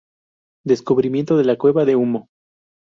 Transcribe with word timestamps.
Descubrimiento 0.65 1.37
de 1.37 1.43
la 1.45 1.57
cueva 1.59 1.85
del 1.85 1.97
Humo. 1.97 2.25